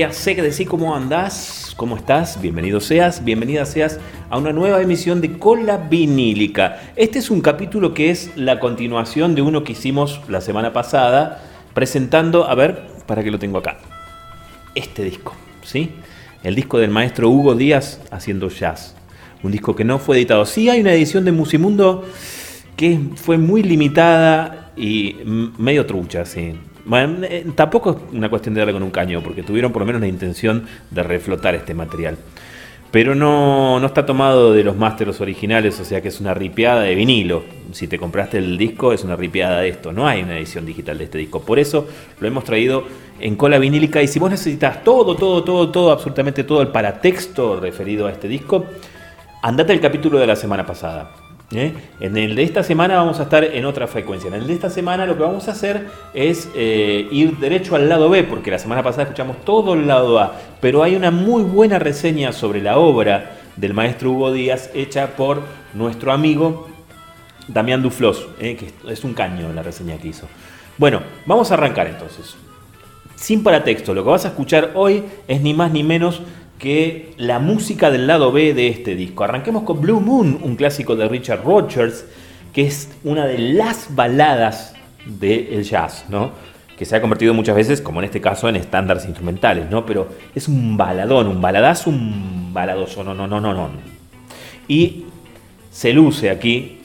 ¿Qué 0.00 0.06
hace? 0.06 0.34
¿Qué 0.34 0.40
decís? 0.40 0.66
¿Cómo 0.66 0.96
andás? 0.96 1.74
¿Cómo 1.76 1.94
estás? 1.94 2.40
Bienvenido 2.40 2.80
seas, 2.80 3.22
bienvenida 3.22 3.66
seas 3.66 4.00
a 4.30 4.38
una 4.38 4.50
nueva 4.50 4.80
emisión 4.80 5.20
de 5.20 5.38
Cola 5.38 5.76
Vinílica. 5.76 6.80
Este 6.96 7.18
es 7.18 7.30
un 7.30 7.42
capítulo 7.42 7.92
que 7.92 8.08
es 8.08 8.30
la 8.34 8.60
continuación 8.60 9.34
de 9.34 9.42
uno 9.42 9.62
que 9.62 9.72
hicimos 9.72 10.22
la 10.26 10.40
semana 10.40 10.72
pasada, 10.72 11.42
presentando, 11.74 12.48
a 12.48 12.54
ver, 12.54 12.86
para 13.04 13.22
que 13.22 13.30
lo 13.30 13.38
tengo 13.38 13.58
acá, 13.58 13.76
este 14.74 15.04
disco, 15.04 15.34
¿sí? 15.64 15.90
El 16.42 16.54
disco 16.54 16.78
del 16.78 16.88
maestro 16.88 17.28
Hugo 17.28 17.54
Díaz 17.54 18.00
haciendo 18.10 18.48
jazz. 18.48 18.96
Un 19.42 19.52
disco 19.52 19.76
que 19.76 19.84
no 19.84 19.98
fue 19.98 20.16
editado. 20.16 20.46
Sí 20.46 20.70
hay 20.70 20.80
una 20.80 20.94
edición 20.94 21.26
de 21.26 21.32
Musimundo 21.32 22.06
que 22.74 22.98
fue 23.16 23.36
muy 23.36 23.62
limitada 23.62 24.72
y 24.78 25.16
medio 25.58 25.84
trucha, 25.84 26.24
sí. 26.24 26.54
Eh, 26.92 27.46
tampoco 27.54 27.90
es 27.90 28.14
una 28.14 28.28
cuestión 28.28 28.54
de 28.54 28.60
darle 28.60 28.72
con 28.72 28.82
un 28.82 28.90
caño, 28.90 29.22
porque 29.22 29.42
tuvieron 29.42 29.72
por 29.72 29.80
lo 29.80 29.86
menos 29.86 30.00
la 30.00 30.08
intención 30.08 30.66
de 30.90 31.02
reflotar 31.02 31.54
este 31.54 31.74
material. 31.74 32.16
Pero 32.90 33.14
no, 33.14 33.78
no 33.78 33.86
está 33.86 34.04
tomado 34.04 34.52
de 34.52 34.64
los 34.64 34.76
másteres 34.76 35.20
originales, 35.20 35.78
o 35.78 35.84
sea 35.84 36.00
que 36.00 36.08
es 36.08 36.20
una 36.20 36.34
ripiada 36.34 36.82
de 36.82 36.96
vinilo. 36.96 37.44
Si 37.70 37.86
te 37.86 37.98
compraste 37.98 38.38
el 38.38 38.58
disco, 38.58 38.92
es 38.92 39.04
una 39.04 39.14
ripiada 39.14 39.60
de 39.60 39.68
esto. 39.68 39.92
No 39.92 40.08
hay 40.08 40.22
una 40.22 40.36
edición 40.36 40.66
digital 40.66 40.98
de 40.98 41.04
este 41.04 41.18
disco. 41.18 41.40
Por 41.40 41.60
eso 41.60 41.86
lo 42.18 42.26
hemos 42.26 42.42
traído 42.42 42.82
en 43.20 43.36
cola 43.36 43.58
vinílica. 43.58 44.02
Y 44.02 44.08
si 44.08 44.18
vos 44.18 44.28
necesitas 44.28 44.82
todo, 44.82 45.14
todo, 45.14 45.44
todo, 45.44 45.70
todo, 45.70 45.92
absolutamente 45.92 46.42
todo 46.42 46.62
el 46.62 46.68
paratexto 46.68 47.60
referido 47.60 48.08
a 48.08 48.10
este 48.10 48.26
disco, 48.26 48.64
andate 49.40 49.72
al 49.72 49.80
capítulo 49.80 50.18
de 50.18 50.26
la 50.26 50.34
semana 50.34 50.66
pasada. 50.66 51.12
¿Eh? 51.52 51.72
En 52.00 52.16
el 52.16 52.34
de 52.34 52.42
esta 52.42 52.62
semana 52.62 52.96
vamos 52.96 53.20
a 53.20 53.24
estar 53.24 53.44
en 53.44 53.64
otra 53.64 53.86
frecuencia. 53.86 54.28
En 54.28 54.34
el 54.34 54.46
de 54.46 54.54
esta 54.54 54.70
semana 54.70 55.06
lo 55.06 55.16
que 55.16 55.22
vamos 55.22 55.48
a 55.48 55.52
hacer 55.52 55.86
es 56.14 56.48
eh, 56.54 57.08
ir 57.10 57.38
derecho 57.38 57.76
al 57.76 57.88
lado 57.88 58.08
B, 58.10 58.24
porque 58.24 58.50
la 58.50 58.58
semana 58.58 58.82
pasada 58.82 59.04
escuchamos 59.04 59.44
todo 59.44 59.74
el 59.74 59.86
lado 59.86 60.18
A, 60.18 60.36
pero 60.60 60.82
hay 60.82 60.96
una 60.96 61.10
muy 61.10 61.42
buena 61.42 61.78
reseña 61.78 62.32
sobre 62.32 62.62
la 62.62 62.78
obra 62.78 63.38
del 63.56 63.74
maestro 63.74 64.12
Hugo 64.12 64.32
Díaz 64.32 64.70
hecha 64.74 65.08
por 65.08 65.42
nuestro 65.74 66.12
amigo 66.12 66.68
Damián 67.48 67.82
Duflos, 67.82 68.28
¿eh? 68.38 68.56
que 68.56 68.72
es 68.90 69.04
un 69.04 69.14
caño 69.14 69.52
la 69.52 69.62
reseña 69.62 69.98
que 69.98 70.08
hizo. 70.08 70.26
Bueno, 70.78 71.02
vamos 71.26 71.50
a 71.50 71.54
arrancar 71.54 71.88
entonces. 71.88 72.36
Sin 73.16 73.42
paratexto, 73.42 73.92
lo 73.92 74.02
que 74.02 74.10
vas 74.10 74.24
a 74.24 74.28
escuchar 74.28 74.70
hoy 74.74 75.04
es 75.28 75.42
ni 75.42 75.52
más 75.52 75.72
ni 75.72 75.82
menos 75.82 76.22
que 76.60 77.14
la 77.16 77.40
música 77.40 77.90
del 77.90 78.06
lado 78.06 78.30
B 78.30 78.54
de 78.54 78.68
este 78.68 78.94
disco. 78.94 79.24
Arranquemos 79.24 79.64
con 79.64 79.80
Blue 79.80 80.00
Moon, 80.00 80.38
un 80.42 80.54
clásico 80.54 80.94
de 80.94 81.08
Richard 81.08 81.42
Rogers, 81.42 82.04
que 82.52 82.62
es 82.62 82.90
una 83.02 83.26
de 83.26 83.38
las 83.38 83.94
baladas 83.94 84.74
del 85.06 85.64
jazz, 85.64 86.04
¿no? 86.08 86.30
que 86.80 86.86
se 86.86 86.96
ha 86.96 87.00
convertido 87.02 87.34
muchas 87.34 87.56
veces, 87.56 87.82
como 87.82 88.00
en 88.00 88.06
este 88.06 88.22
caso, 88.22 88.48
en 88.48 88.56
estándares 88.56 89.04
instrumentales, 89.04 89.68
¿no? 89.68 89.84
Pero 89.84 90.08
es 90.34 90.48
un 90.48 90.78
baladón, 90.78 91.26
un 91.26 91.38
baladazo, 91.38 91.90
un 91.90 92.54
baladoso, 92.54 93.04
no, 93.04 93.12
no, 93.12 93.26
no, 93.26 93.38
no, 93.38 93.52
no. 93.52 93.68
Y 94.66 95.04
se 95.70 95.92
luce 95.92 96.30
aquí 96.30 96.78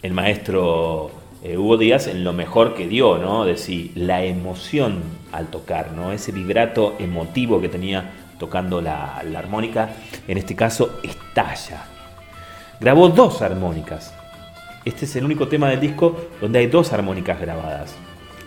el 0.00 0.14
maestro 0.14 1.10
eh, 1.42 1.58
Hugo 1.58 1.76
Díaz 1.76 2.06
en 2.06 2.24
lo 2.24 2.32
mejor 2.32 2.74
que 2.74 2.88
dio, 2.88 3.18
¿no? 3.18 3.44
De 3.44 3.56
la 3.94 4.24
emoción 4.24 5.02
al 5.32 5.48
tocar, 5.48 5.92
¿no? 5.92 6.12
Ese 6.12 6.32
vibrato 6.32 6.94
emotivo 6.98 7.60
que 7.60 7.68
tenía 7.68 8.10
tocando 8.38 8.80
la, 8.80 9.16
armónica, 9.36 9.90
en 10.26 10.38
este 10.38 10.54
caso 10.54 10.98
estalla. 11.02 11.84
Grabó 12.80 13.08
dos 13.08 13.42
armónicas. 13.42 14.14
Este 14.84 15.04
es 15.04 15.16
el 15.16 15.24
único 15.24 15.48
tema 15.48 15.68
del 15.70 15.80
disco 15.80 16.16
donde 16.40 16.60
hay 16.60 16.66
dos 16.66 16.92
armónicas 16.92 17.40
grabadas. 17.40 17.94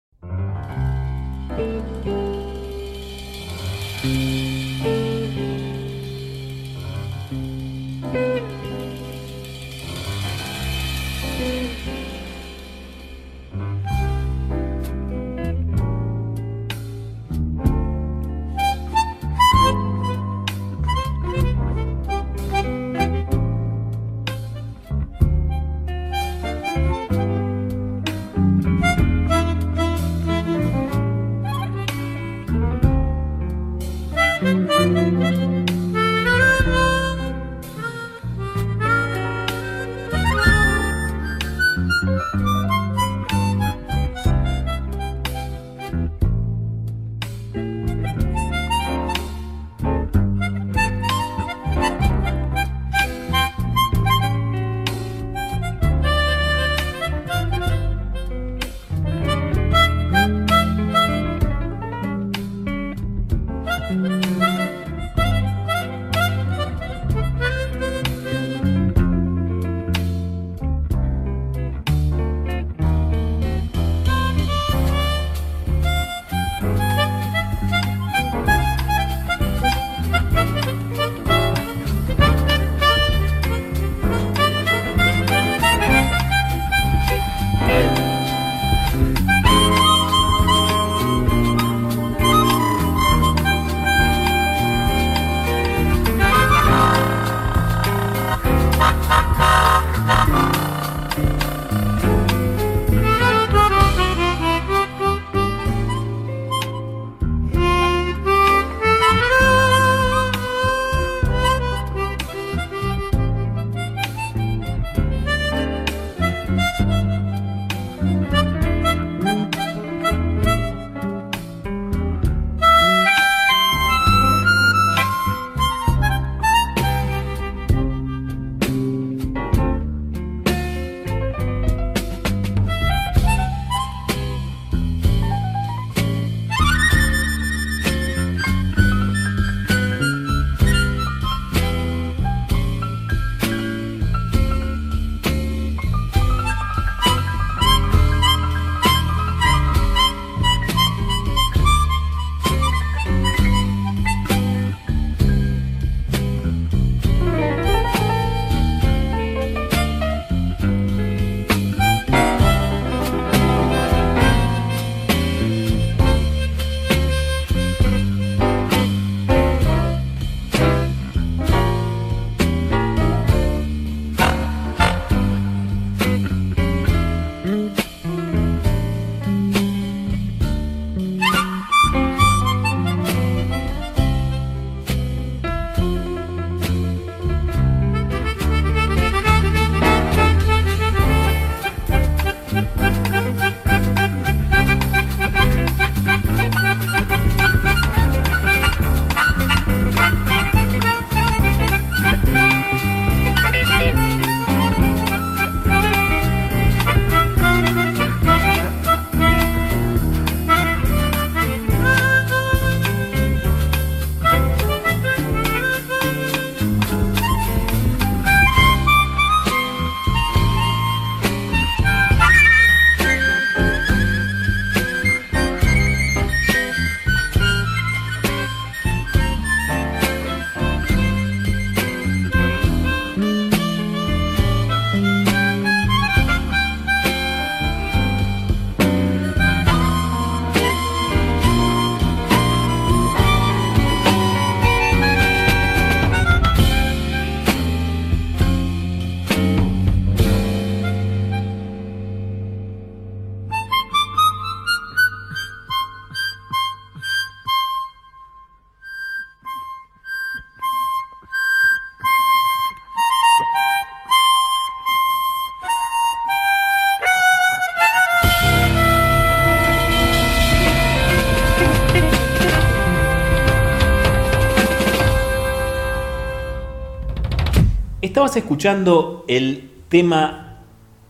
Estabas 278.28 278.44
escuchando 278.44 279.24
el 279.26 279.70
tema 279.88 280.58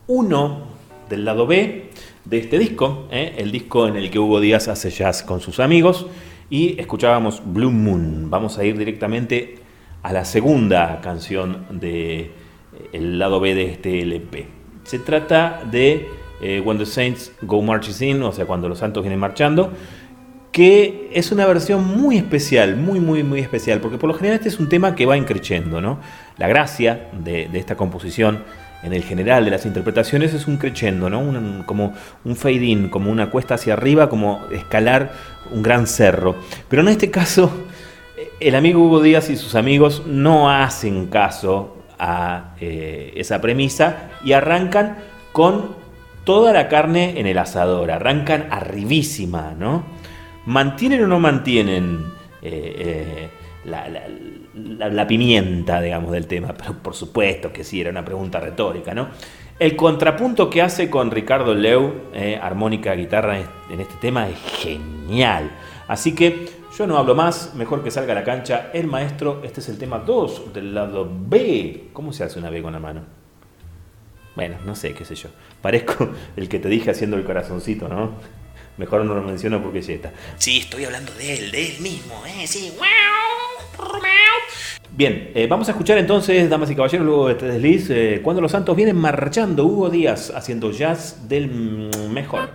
1 0.07 0.59
del 1.11 1.25
lado 1.25 1.49
B 1.49 1.91
de 2.25 2.39
este 2.39 2.61
disco, 2.61 3.09
¿eh? 3.11 3.35
el 3.39 3.51
disco 3.51 3.89
en 3.89 3.97
el 3.97 4.09
que 4.09 4.21
Hugo 4.21 4.39
Díaz 4.39 4.69
hace 4.69 4.91
jazz 4.91 5.25
con 5.25 5.41
sus 5.41 5.59
amigos, 5.59 6.07
y 6.49 6.81
escuchábamos 6.81 7.43
Blue 7.45 7.73
Moon. 7.73 8.31
Vamos 8.31 8.57
a 8.59 8.65
ir 8.65 8.79
directamente 8.79 9.57
a 10.05 10.13
la 10.13 10.25
segunda 10.25 11.01
canción 11.01 11.67
del 11.81 12.31
el 12.93 13.19
lado 13.19 13.41
B 13.41 13.53
de 13.57 13.65
este 13.65 14.01
LP. 14.03 14.47
Se 14.85 15.01
trata 15.01 15.65
de 15.69 16.07
eh, 16.41 16.63
When 16.65 16.79
the 16.79 16.87
Saints 16.87 17.33
Go 17.43 17.61
Marching 17.63 18.11
In, 18.11 18.23
o 18.23 18.31
sea, 18.31 18.47
cuando 18.47 18.69
los 18.69 18.79
santos 18.79 19.03
vienen 19.03 19.19
marchando, 19.19 19.73
que 20.53 21.11
es 21.13 21.31
una 21.31 21.47
versión 21.47 21.85
muy 21.85 22.17
especial, 22.17 22.77
muy, 22.77 23.01
muy, 23.01 23.23
muy 23.23 23.41
especial, 23.41 23.81
porque 23.81 23.99
por 23.99 24.09
lo 24.09 24.15
general 24.15 24.37
este 24.37 24.49
es 24.49 24.59
un 24.59 24.69
tema 24.69 24.95
que 24.95 25.07
va 25.07 25.17
increciendo, 25.17 25.81
¿no? 25.81 26.01
La 26.37 26.49
gracia 26.49 27.09
de, 27.13 27.49
esta 27.53 27.77
composición 27.77 28.45
en 28.83 28.93
el 28.93 29.03
general 29.03 29.45
de 29.45 29.51
las 29.51 29.67
interpretaciones 29.67 30.35
es 30.35 30.47
un 30.47 30.57
crescendo, 30.57 31.11
¿no? 31.11 31.67
como 31.67 31.95
un 32.25 32.37
fade 32.37 32.65
in, 32.65 32.89
como 32.89 33.11
una 33.11 33.29
cuesta 33.29 33.55
hacia 33.55 33.73
arriba, 33.73 34.09
como 34.09 34.47
escalar 34.53 35.13
un 35.51 35.65
gran 35.65 35.89
cerro. 35.89 36.37
Pero 36.69 36.83
en 36.83 36.89
este 36.89 37.11
caso, 37.11 37.51
el 38.39 38.55
amigo 38.55 38.81
Hugo 38.81 39.01
Díaz 39.01 39.31
y 39.31 39.37
sus 39.37 39.57
amigos 39.57 40.05
no 40.07 40.49
hacen 40.49 41.07
caso 41.07 41.77
a 41.99 42.55
eh, 42.61 43.13
esa 43.17 43.41
premisa 43.41 44.11
y 44.25 44.33
arrancan 44.33 44.99
con 45.33 45.75
toda 46.23 46.53
la 46.53 46.69
carne 46.69 47.19
en 47.19 47.27
el 47.27 47.39
asador, 47.39 47.91
arrancan 47.91 48.47
arribísima, 48.51 49.55
¿no? 49.59 49.98
¿Mantienen 50.49 51.05
o 51.05 51.07
no 51.07 51.21
mantienen 51.21 52.07
eh, 52.41 53.29
eh, 53.67 53.67
la, 53.67 55.07
pimienta, 55.07 55.79
digamos, 55.79 56.11
del 56.11 56.27
tema? 56.27 56.55
Pero 56.57 56.73
por 56.83 56.95
supuesto 56.95 57.53
que 57.53 57.63
sí, 57.65 57.83
era 57.83 57.91
una 57.91 58.03
pregunta 58.03 58.41
retórica, 58.41 58.95
¿no? 58.95 59.09
El 59.59 59.77
contrapunto 59.77 60.49
que 60.49 60.63
hace 60.63 60.89
con 60.89 61.11
Ricardo 61.11 61.55
Leu, 61.55 61.93
eh, 62.15 62.41
armónica, 62.41 62.95
guitarra, 62.95 63.39
en 63.69 63.79
este 63.79 63.97
tema 64.01 64.27
es 64.27 64.39
genial. 64.63 65.51
Así 65.87 66.15
que 66.15 66.49
yo 66.79 66.87
no 66.87 66.97
hablo 66.97 67.15
más, 67.15 67.55
mejor 67.55 67.85
que 67.85 67.91
salga 67.91 68.13
a 68.13 68.15
la 68.15 68.25
cancha 68.25 68.71
el 68.73 68.87
maestro. 68.87 69.43
Este 69.45 69.61
es 69.61 69.69
el 69.69 69.77
tema 69.77 69.99
2 69.99 70.55
del 70.55 70.75
lado 70.75 71.13
B. 71.29 71.91
¿Cómo 71.93 72.11
se 72.15 72.25
hace 72.25 72.39
una 72.39 72.49
B 72.49 72.63
con 72.63 72.73
la 72.73 72.79
mano? 72.79 73.03
Bueno, 74.35 74.57
no 74.65 74.75
sé, 74.75 74.95
qué 74.95 75.05
sé 75.05 75.15
yo. 75.15 75.29
Parezco 75.61 76.09
el 76.37 76.49
que 76.49 76.59
te 76.59 76.71
dije 76.71 76.91
haciendo 76.91 77.19
el 77.19 77.25
corazoncito, 77.25 77.87
¿no? 77.87 78.13
Mejor 78.79 79.05
no 79.05 79.15
lo 79.15 79.23
menciono 79.23 79.63
porque 79.63 79.83
ya 79.83 79.95
está. 79.95 80.13
Sí, 80.39 80.59
estoy 80.59 80.85
hablando 80.85 81.13
de 81.15 81.35
él, 81.35 81.51
de 81.51 81.67
él 81.67 81.81
mismo, 81.81 82.23
¿eh? 82.27 82.47
Sí. 82.47 82.73
Bien, 84.91 85.31
eh, 85.35 85.47
vamos 85.49 85.69
a 85.69 85.73
escuchar 85.73 85.99
entonces, 85.99 86.51
damas 86.51 86.71
y 86.71 86.75
caballeros, 86.75 87.07
luego 87.07 87.27
de 87.27 87.33
este 87.35 87.47
desliz, 87.47 87.91
eh, 87.91 88.21
cuando 88.23 88.43
los 88.43 88.51
santos 88.51 88.75
vienen 88.75 88.97
marchando, 88.97 89.65
Hugo 89.65 89.91
Díaz 89.91 90.33
haciendo 90.35 90.73
jazz 90.73 91.29
del 91.29 91.49
mejor. 92.11 92.51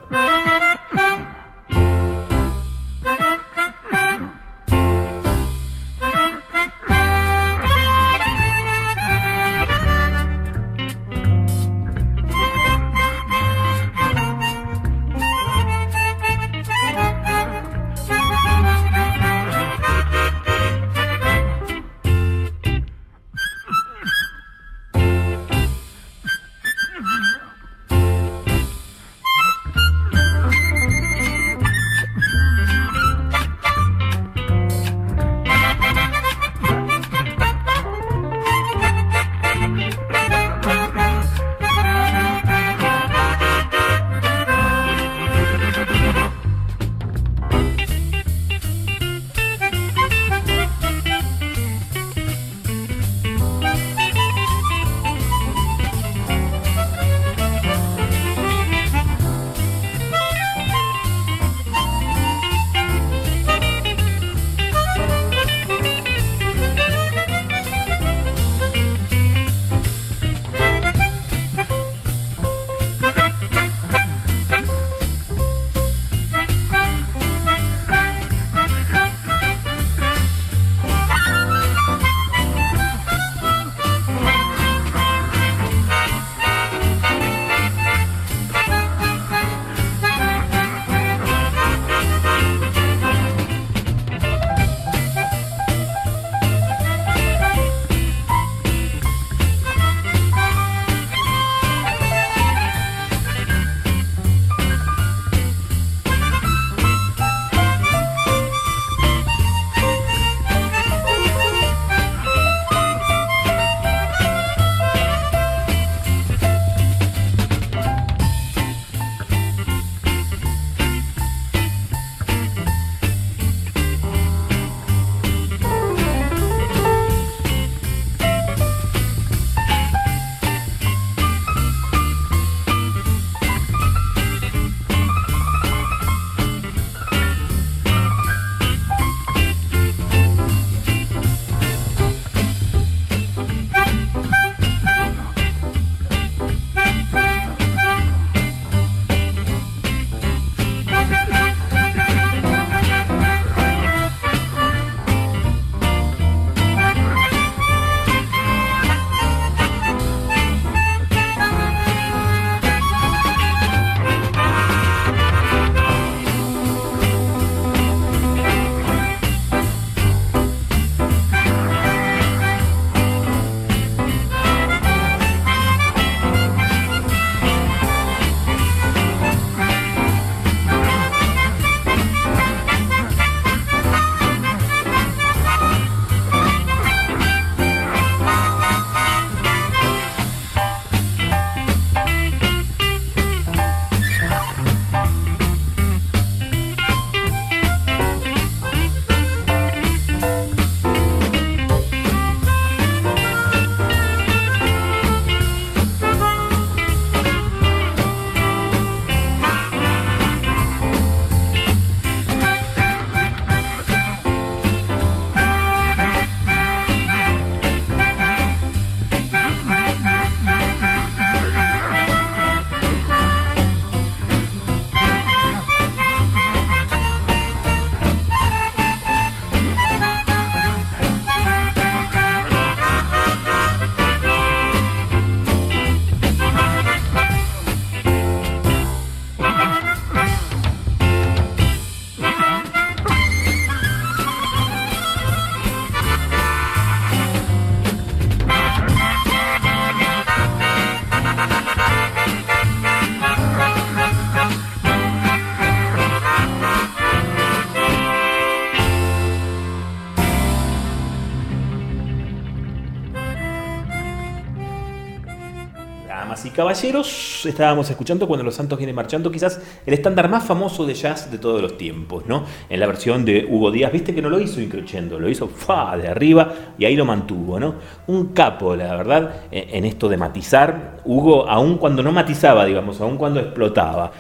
Caballeros, 266.53 267.45
estábamos 267.45 267.89
escuchando 267.89 268.27
cuando 268.27 268.43
los 268.43 268.55
santos 268.55 268.77
vienen 268.77 268.95
marchando, 268.95 269.29
quizás 269.31 269.60
el 269.86 269.93
estándar 269.93 270.29
más 270.29 270.45
famoso 270.45 270.86
de 270.86 270.93
jazz 270.93 271.29
de 271.29 271.38
todos 271.38 271.62
los 271.62 271.77
tiempos, 271.77 272.25
¿no? 272.25 272.45
En 272.69 272.79
la 272.79 272.88
versión 272.88 273.25
de 273.25 273.45
Hugo 273.50 273.72
Díaz, 273.72 273.91
viste 273.91 274.15
que 274.15 274.22
no 274.22 274.29
lo 274.29 274.39
hizo 274.39 274.62
increchendo, 274.62 275.19
lo 275.19 275.29
hizo 275.29 275.48
fa 275.48 275.98
de 275.98 276.07
arriba 276.07 276.53
y 276.77 276.86
ahí 276.86 276.95
lo 276.95 277.05
mantuvo, 277.05 277.60
¿no? 277.60 277.75
Un 278.07 278.27
capo, 278.27 278.75
la 278.75 278.95
verdad, 278.95 279.31
en 279.51 279.86
esto 279.86 280.07
de 280.07 280.17
matizar. 280.17 281.01
Hugo, 281.03 281.50
aun 281.50 281.77
cuando 281.77 282.01
no 282.01 282.12
matizaba, 282.12 282.65
digamos, 282.65 283.01
aun 283.01 283.17
cuando 283.17 283.39
explotaba. 283.39 284.12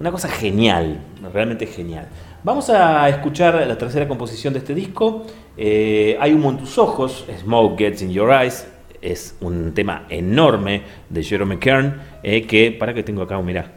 Una 0.00 0.10
cosa 0.10 0.28
genial, 0.28 1.00
realmente 1.32 1.66
genial. 1.66 2.08
Vamos 2.44 2.70
a 2.70 3.08
escuchar 3.08 3.64
la 3.66 3.78
tercera 3.78 4.08
composición 4.08 4.52
de 4.52 4.58
este 4.58 4.74
disco. 4.74 5.24
Eh, 5.56 6.16
hay 6.18 6.32
humo 6.32 6.50
en 6.50 6.58
tus 6.58 6.76
ojos, 6.76 7.24
Smoke 7.40 7.78
Gets 7.78 8.02
in 8.02 8.10
Your 8.10 8.32
Eyes, 8.32 8.66
es 9.02 9.36
un 9.40 9.74
tema 9.74 10.06
enorme 10.08 10.82
de 11.10 11.22
Jerome 11.22 11.58
Kern, 11.58 12.00
eh, 12.22 12.46
que, 12.46 12.72
para 12.72 12.94
que 12.94 13.02
tengo 13.02 13.22
acá, 13.22 13.40
mira, 13.42 13.72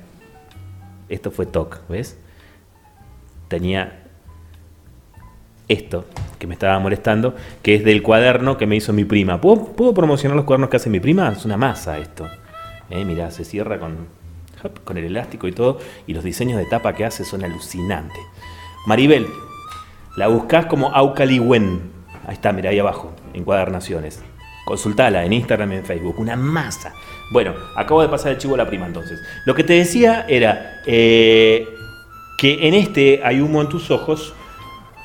esto 1.10 1.32
fue 1.32 1.48
TOC, 1.48 1.88
¿ves? 1.90 2.18
Tenía 3.48 4.04
esto 5.68 6.06
que 6.38 6.48
me 6.48 6.54
estaba 6.54 6.78
molestando, 6.80 7.36
que 7.64 7.76
es 7.76 7.84
del 7.84 8.04
cuaderno 8.04 8.58
que 8.58 8.68
me 8.68 8.76
hizo 8.76 8.94
mi 8.94 9.04
prima. 9.04 9.42
¿Puedo, 9.42 9.94
promocionar 9.94 10.36
los 10.36 10.46
cuadernos 10.46 10.70
que 10.70 10.78
hace 10.78 10.90
mi 10.90 11.00
prima? 11.00 11.30
Es 11.30 11.44
una 11.44 11.58
masa 11.58 11.98
esto. 11.98 12.28
Eh, 12.90 13.04
mira, 13.04 13.32
se 13.32 13.44
cierra 13.44 13.80
con, 13.80 14.08
con 14.84 14.98
el 14.98 15.06
elástico 15.06 15.48
y 15.48 15.52
todo, 15.52 15.80
y 16.06 16.14
los 16.14 16.24
diseños 16.24 16.58
de 16.58 16.66
tapa 16.66 16.94
que 16.94 17.06
hace 17.06 17.26
son 17.26 17.44
alucinantes. 17.44 18.22
Maribel, 18.86 19.26
la 20.18 20.28
buscás 20.28 20.68
como 20.68 20.94
Aucaliwen. 20.94 21.96
Ahí 22.28 22.34
está, 22.34 22.54
mira, 22.54 22.70
ahí 22.70 22.80
abajo, 22.80 23.12
encuadernaciones. 23.34 24.24
Consultala 24.66 25.24
en 25.24 25.32
Instagram 25.32 25.74
y 25.74 25.76
en 25.76 25.86
Facebook. 25.86 26.20
Una 26.20 26.36
masa. 26.36 26.94
Bueno, 27.32 27.54
acabo 27.76 28.02
de 28.02 28.10
pasar 28.10 28.34
el 28.34 28.38
chivo 28.38 28.56
a 28.56 28.58
la 28.58 28.68
prima 28.68 28.88
entonces. 28.88 29.22
Lo 29.46 29.56
que 29.56 29.64
te 29.64 29.74
decía 29.74 30.26
era 30.28 30.82
eh, 30.86 31.68
que 32.38 32.68
en 32.68 32.74
este 32.74 33.22
Hay 33.24 33.42
humo 33.42 33.62
en 33.62 33.70
tus 33.70 33.92
ojos. 33.92 34.34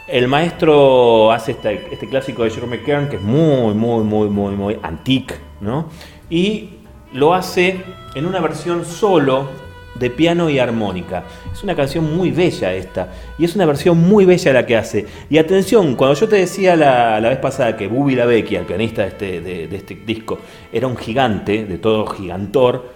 El 0.09 0.27
maestro 0.27 1.31
hace 1.31 1.53
este, 1.53 2.09
clásico 2.09 2.43
de 2.43 2.51
Jerome 2.51 2.83
Kern 2.83 3.09
que 3.09 3.17
es 3.17 3.23
muy, 3.23 3.75
muy, 3.75 4.03
muy, 4.03 4.29
muy, 4.29 4.57
muy 4.57 4.79
antique, 4.83 5.37
¿no? 5.61 5.89
Y 6.29 6.71
lo 7.13 7.35
hace 7.35 7.85
en 8.15 8.27
una 8.27 8.41
versión 8.41 8.85
solo 8.85 9.60
de 9.95 10.11
piano 10.11 10.49
y 10.51 10.59
armónica. 10.59 11.25
Es 11.53 11.63
una 11.63 11.75
canción 11.75 12.17
muy 12.17 12.31
bella 12.31 12.73
esta, 12.75 13.13
y 13.39 13.45
es 13.45 13.55
una 13.55 13.67
versión 13.67 13.99
muy 13.99 14.25
bella 14.25 14.53
la 14.53 14.67
que 14.67 14.77
hace. 14.77 15.07
Y 15.29 15.39
atención, 15.39 15.95
cuando 15.97 16.19
yo 16.19 16.29
te 16.29 16.37
decía 16.37 16.77
la, 16.77 17.21
vez 17.21 17.39
pasada 17.39 17.77
que 17.77 17.89
Bubi 17.89 18.15
Lavecchia, 18.15 18.61
el 18.61 18.67
pianista 18.67 19.03
de 19.03 19.09
este, 19.09 19.41
de, 19.41 19.77
este 19.77 19.95
disco, 19.95 20.39
era 20.73 20.87
un 20.87 20.97
gigante, 20.97 21.65
de 21.65 21.79
todo 21.79 22.07
gigantor, 22.07 22.93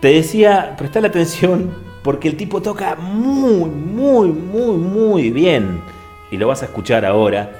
te 0.00 0.08
decía, 0.08 0.76
la 0.78 1.08
atención 1.08 1.70
porque 2.02 2.28
el 2.28 2.36
tipo 2.36 2.62
toca 2.62 2.94
muy, 2.94 3.68
muy, 3.68 4.28
muy, 4.28 4.76
muy 4.76 5.30
bien. 5.30 5.80
Y 6.30 6.36
lo 6.36 6.46
vas 6.46 6.62
a 6.62 6.66
escuchar 6.66 7.04
ahora 7.04 7.50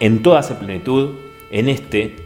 en 0.00 0.22
toda 0.22 0.42
su 0.42 0.54
plenitud 0.54 1.10
en 1.50 1.68
este 1.68 2.16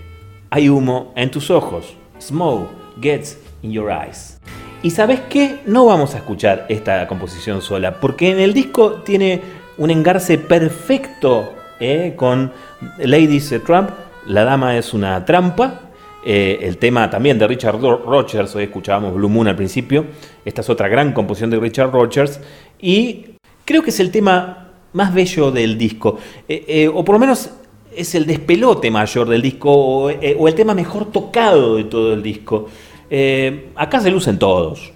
Hay 0.51 0.69
humo 0.69 1.13
en 1.17 1.31
tus 1.31 1.51
ojos. 1.51 1.97
Smoke 2.21 2.69
gets 3.01 3.39
in 3.63 3.73
your 3.73 3.91
eyes. 3.91 4.39
Y 4.81 4.91
sabes 4.91 5.21
qué, 5.29 5.59
no 5.67 5.87
vamos 5.87 6.15
a 6.15 6.19
escuchar 6.19 6.67
esta 6.69 7.09
composición 7.09 7.63
sola, 7.63 7.99
porque 7.99 8.31
en 8.31 8.39
el 8.39 8.55
disco 8.55 9.03
tiene 9.05 9.41
un 9.77 9.91
engarce 9.91 10.39
perfecto 10.39 11.53
eh, 11.81 12.13
con 12.15 12.53
Ladies 12.99 13.53
Trump, 13.67 13.91
La 14.27 14.45
Dama 14.45 14.77
es 14.77 14.95
una 14.95 15.25
trampa, 15.25 15.91
eh, 16.25 16.61
el 16.63 16.79
tema 16.79 17.11
también 17.11 17.41
de 17.41 17.49
Richard 17.49 17.81
Rogers, 17.81 18.55
hoy 18.55 18.65
escuchábamos 18.65 19.15
Blue 19.15 19.29
Moon 19.29 19.49
al 19.49 19.57
principio, 19.57 20.07
esta 20.45 20.61
es 20.61 20.71
otra 20.71 20.87
gran 20.87 21.13
composición 21.13 21.51
de 21.51 21.59
Richard 21.59 21.91
Rogers, 21.91 22.39
y 22.81 23.31
creo 23.65 23.83
que 23.83 23.91
es 23.91 23.99
el 23.99 24.13
tema 24.13 24.75
más 24.93 25.13
bello 25.13 25.51
del 25.51 25.77
disco, 25.77 26.21
eh, 26.49 26.89
o 26.93 27.05
por 27.05 27.17
lo 27.17 27.19
menos 27.19 27.51
es 27.97 28.15
el 28.15 28.27
despelote 28.27 28.93
mayor 28.93 29.29
del 29.29 29.43
disco, 29.43 29.73
o 29.73 30.09
el 30.49 30.55
tema 30.55 30.73
mejor 30.73 31.11
tocado 31.11 31.75
de 31.75 31.85
todo 31.85 32.15
el 32.15 32.23
disco. 32.23 32.69
Eh, 33.11 33.71
acá 33.75 34.01
se 34.01 34.11
lucen 34.11 34.39
todos. 34.39 34.93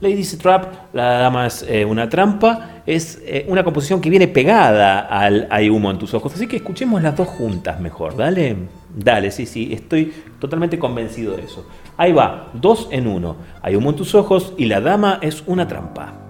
Lady 0.00 0.24
Trap, 0.24 0.94
La 0.94 1.18
Dama 1.20 1.46
es 1.46 1.64
eh, 1.68 1.84
una 1.84 2.08
trampa, 2.08 2.82
es 2.84 3.22
eh, 3.24 3.46
una 3.48 3.62
composición 3.62 4.00
que 4.00 4.10
viene 4.10 4.26
pegada 4.26 4.98
al 4.98 5.46
Hay 5.48 5.70
humo 5.70 5.92
en 5.92 5.98
tus 5.98 6.12
ojos. 6.12 6.34
Así 6.34 6.48
que 6.48 6.56
escuchemos 6.56 7.00
las 7.02 7.16
dos 7.16 7.28
juntas 7.28 7.78
mejor, 7.78 8.16
¿dale? 8.16 8.56
Dale, 8.94 9.30
sí, 9.30 9.46
sí, 9.46 9.72
estoy 9.72 10.12
totalmente 10.40 10.76
convencido 10.78 11.36
de 11.36 11.44
eso. 11.44 11.66
Ahí 11.96 12.12
va, 12.12 12.50
dos 12.52 12.88
en 12.90 13.06
uno. 13.06 13.36
Hay 13.62 13.76
humo 13.76 13.90
en 13.90 13.96
tus 13.96 14.14
ojos 14.16 14.54
y 14.58 14.64
La 14.64 14.80
Dama 14.80 15.20
es 15.22 15.44
una 15.46 15.68
trampa. 15.68 16.21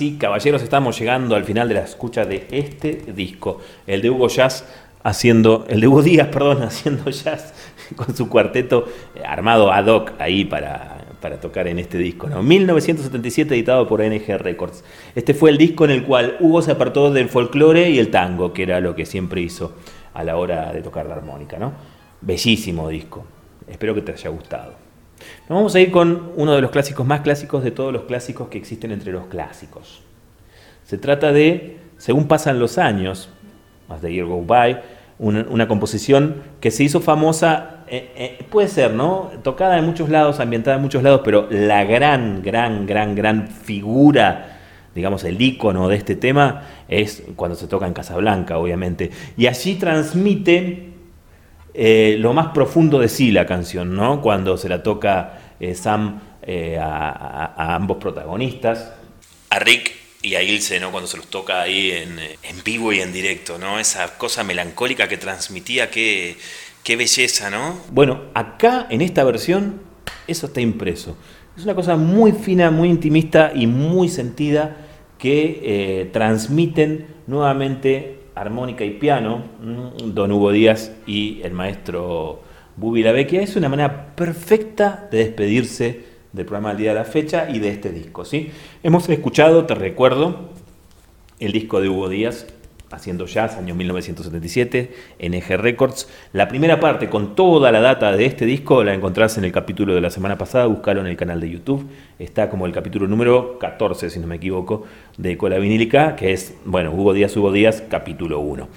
Y 0.00 0.16
caballeros, 0.18 0.62
estamos 0.62 0.98
llegando 0.98 1.36
al 1.36 1.44
final 1.44 1.68
de 1.68 1.74
la 1.74 1.82
escucha 1.82 2.24
de 2.24 2.46
este 2.50 3.04
disco, 3.14 3.60
el 3.86 4.02
de 4.02 4.10
Hugo 4.10 4.28
Jazz 4.28 4.64
haciendo, 5.04 5.64
el 5.68 5.80
de 5.80 5.86
Hugo 5.86 6.02
Díaz, 6.02 6.28
perdón, 6.32 6.64
haciendo 6.64 7.08
jazz 7.10 7.54
con 7.94 8.16
su 8.16 8.28
cuarteto 8.28 8.86
armado 9.24 9.72
ad 9.72 9.86
hoc 9.86 10.12
ahí 10.18 10.44
para, 10.44 11.04
para 11.20 11.38
tocar 11.38 11.68
en 11.68 11.78
este 11.78 11.98
disco, 11.98 12.26
¿no? 12.26 12.42
1977 12.42 13.54
editado 13.54 13.86
por 13.86 14.02
NG 14.02 14.36
Records. 14.38 14.82
Este 15.14 15.32
fue 15.32 15.50
el 15.50 15.58
disco 15.58 15.84
en 15.84 15.92
el 15.92 16.02
cual 16.02 16.36
Hugo 16.40 16.60
se 16.62 16.72
apartó 16.72 17.12
del 17.12 17.28
folclore 17.28 17.90
y 17.90 18.00
el 18.00 18.10
tango, 18.10 18.52
que 18.52 18.64
era 18.64 18.80
lo 18.80 18.96
que 18.96 19.06
siempre 19.06 19.40
hizo 19.40 19.74
a 20.12 20.24
la 20.24 20.36
hora 20.36 20.72
de 20.72 20.82
tocar 20.82 21.06
la 21.06 21.14
armónica, 21.14 21.58
¿no? 21.58 21.72
Bellísimo 22.20 22.88
disco. 22.88 23.24
Espero 23.68 23.94
que 23.94 24.02
te 24.02 24.12
haya 24.12 24.30
gustado. 24.30 24.85
Nos 25.48 25.56
vamos 25.56 25.74
a 25.74 25.80
ir 25.80 25.90
con 25.90 26.32
uno 26.36 26.54
de 26.54 26.60
los 26.60 26.70
clásicos 26.70 27.06
más 27.06 27.20
clásicos 27.20 27.62
de 27.62 27.70
todos 27.70 27.92
los 27.92 28.02
clásicos 28.02 28.48
que 28.48 28.58
existen 28.58 28.90
entre 28.92 29.12
los 29.12 29.26
clásicos. 29.26 30.02
Se 30.84 30.98
trata 30.98 31.32
de, 31.32 31.78
según 31.98 32.28
pasan 32.28 32.58
los 32.58 32.78
años, 32.78 33.28
As 33.88 34.00
the 34.00 34.12
Year 34.12 34.26
Go 34.26 34.42
By, 34.42 34.82
una, 35.18 35.66
composición 35.66 36.42
que 36.60 36.70
se 36.70 36.84
hizo 36.84 37.00
famosa, 37.00 37.84
eh, 37.88 38.12
eh, 38.16 38.44
puede 38.50 38.68
ser, 38.68 38.92
¿no? 38.92 39.30
Tocada 39.42 39.78
en 39.78 39.86
muchos 39.86 40.10
lados, 40.10 40.40
ambientada 40.40 40.76
en 40.76 40.82
muchos 40.82 41.02
lados, 41.02 41.22
pero 41.24 41.48
la 41.50 41.84
gran, 41.84 42.42
gran, 42.42 42.86
gran, 42.86 43.14
gran 43.14 43.48
figura, 43.48 44.58
digamos, 44.94 45.24
el 45.24 45.40
icono 45.40 45.88
de 45.88 45.96
este 45.96 46.16
tema 46.16 46.62
es 46.88 47.22
cuando 47.34 47.56
se 47.56 47.66
toca 47.66 47.86
en 47.86 47.94
Casablanca, 47.94 48.58
obviamente. 48.58 49.10
Y 49.36 49.46
allí 49.46 49.76
transmite 49.76 50.95
eh, 51.76 52.16
lo 52.18 52.32
más 52.32 52.48
profundo 52.48 52.98
de 52.98 53.08
sí 53.08 53.30
la 53.30 53.46
canción, 53.46 53.94
¿no? 53.94 54.22
Cuando 54.22 54.56
se 54.56 54.68
la 54.68 54.82
toca 54.82 55.54
eh, 55.60 55.74
Sam 55.74 56.20
eh, 56.42 56.78
a, 56.80 57.10
a- 57.10 57.54
a 57.56 57.74
ambos 57.74 57.98
protagonistas. 57.98 58.92
A 59.50 59.58
Rick 59.58 59.92
y 60.22 60.34
a 60.34 60.42
Ilse, 60.42 60.80
¿no? 60.80 60.90
Cuando 60.90 61.06
se 61.06 61.16
los 61.18 61.26
toca 61.28 61.60
ahí 61.62 61.90
en, 61.90 62.18
en 62.18 62.64
vivo 62.64 62.92
y 62.92 63.00
en 63.00 63.12
directo, 63.12 63.58
¿no? 63.58 63.78
Esa 63.78 64.16
cosa 64.18 64.42
melancólica 64.42 65.06
que 65.06 65.18
transmitía, 65.18 65.90
qué, 65.90 66.36
qué 66.82 66.96
belleza, 66.96 67.50
¿no? 67.50 67.78
Bueno, 67.90 68.22
acá 68.34 68.86
en 68.90 69.02
esta 69.02 69.22
versión 69.24 69.80
eso 70.26 70.46
está 70.46 70.60
impreso. 70.60 71.16
Es 71.56 71.64
una 71.64 71.74
cosa 71.74 71.96
muy 71.96 72.32
fina, 72.32 72.70
muy 72.70 72.88
intimista 72.88 73.52
y 73.54 73.66
muy 73.66 74.08
sentida 74.08 74.76
que 75.18 76.10
transmiten 76.12 77.06
nuevamente 77.26 78.18
armónica 78.36 78.84
y 78.84 78.90
piano, 78.90 79.42
mm, 79.60 80.14
don 80.14 80.30
Hugo 80.30 80.52
Díaz 80.52 80.92
y 81.06 81.40
el 81.42 81.52
maestro 81.52 82.42
Bubi 82.76 83.02
Lavecchia. 83.02 83.40
Es 83.42 83.56
una 83.56 83.68
manera 83.68 84.14
perfecta 84.14 85.08
de 85.10 85.18
despedirse 85.18 86.04
del 86.32 86.44
programa 86.44 86.68
del 86.68 86.78
día 86.78 86.90
de 86.90 86.96
la 86.96 87.04
fecha 87.04 87.48
y 87.50 87.58
de 87.58 87.70
este 87.70 87.90
disco. 87.90 88.24
¿sí? 88.24 88.50
Hemos 88.82 89.08
escuchado, 89.08 89.64
te 89.64 89.74
recuerdo, 89.74 90.50
el 91.40 91.52
disco 91.52 91.80
de 91.80 91.88
Hugo 91.88 92.08
Díaz, 92.10 92.46
haciendo 92.96 93.26
jazz, 93.26 93.56
año 93.56 93.74
1977, 93.74 94.90
NG 95.20 95.56
Records. 95.56 96.08
La 96.32 96.48
primera 96.48 96.80
parte 96.80 97.08
con 97.08 97.36
toda 97.36 97.70
la 97.70 97.80
data 97.80 98.16
de 98.16 98.26
este 98.26 98.46
disco 98.46 98.82
la 98.82 98.94
encontrás 98.94 99.38
en 99.38 99.44
el 99.44 99.52
capítulo 99.52 99.94
de 99.94 100.00
la 100.00 100.10
semana 100.10 100.36
pasada, 100.38 100.66
buscalo 100.66 101.00
en 101.00 101.06
el 101.06 101.16
canal 101.16 101.40
de 101.40 101.50
YouTube. 101.50 101.86
Está 102.18 102.50
como 102.50 102.66
el 102.66 102.72
capítulo 102.72 103.06
número 103.06 103.58
14, 103.58 104.10
si 104.10 104.18
no 104.18 104.26
me 104.26 104.36
equivoco, 104.36 104.84
de 105.18 105.36
Cola 105.36 105.58
Vinílica, 105.58 106.16
que 106.16 106.32
es, 106.32 106.54
bueno, 106.64 106.92
Hugo 106.92 107.12
Díaz, 107.12 107.36
Hugo 107.36 107.52
Díaz, 107.52 107.84
capítulo 107.88 108.40
1. 108.40 108.68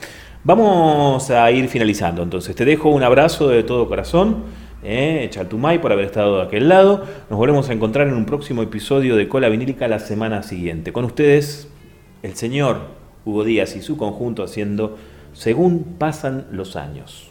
Vamos 0.43 1.29
a 1.31 1.49
ir 1.51 1.67
finalizando, 1.67 2.21
entonces 2.21 2.55
te 2.55 2.65
dejo 2.65 2.89
un 2.89 3.03
abrazo 3.03 3.47
de 3.47 3.63
todo 3.63 3.87
corazón. 3.87 4.43
Eh, 4.83 5.27
Chaltumay 5.31 5.81
por 5.81 5.91
haber 5.91 6.05
estado 6.05 6.37
de 6.37 6.43
aquel 6.43 6.69
lado. 6.69 7.03
Nos 7.29 7.37
volvemos 7.37 7.69
a 7.69 7.73
encontrar 7.73 8.07
en 8.07 8.13
un 8.13 8.25
próximo 8.25 8.61
episodio 8.63 9.15
de 9.15 9.27
Cola 9.27 9.49
Vinílica 9.49 9.87
la 9.87 9.99
semana 9.99 10.43
siguiente. 10.43 10.93
Con 10.93 11.03
ustedes, 11.05 11.67
el 12.23 12.35
señor 12.35 12.98
Hugo 13.25 13.43
Díaz 13.43 13.75
y 13.75 13.81
su 13.81 13.97
conjunto 13.97 14.43
haciendo 14.43 14.97
Según 15.33 15.83
pasan 15.97 16.47
los 16.51 16.75
años. 16.75 17.28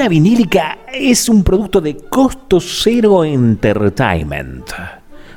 Cola 0.00 0.08
Vinílica 0.08 0.78
es 0.90 1.28
un 1.28 1.44
producto 1.44 1.78
de 1.78 1.94
Costo 1.94 2.58
Cero 2.58 3.22
Entertainment. 3.22 4.70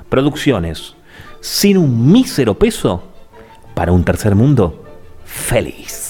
Producciones 0.08 0.96
sin 1.42 1.78
un 1.78 2.10
mísero 2.10 2.58
peso 2.58 3.04
para 3.74 3.92
un 3.92 4.06
tercer 4.06 4.36
mundo 4.36 4.82
feliz. 5.26 6.03